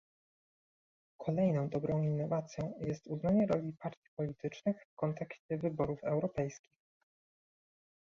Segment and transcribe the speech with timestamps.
[1.17, 6.73] Kolejną dobrą innowacją jest uznanie roli partii politycznych w kontekście wyborów europejskich